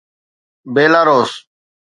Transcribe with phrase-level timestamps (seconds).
[0.73, 1.31] Belarus